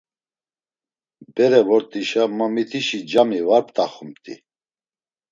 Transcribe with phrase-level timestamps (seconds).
[1.33, 4.35] Bere vort̆işa ma mitişi cami var p̌t̆axumt̆i.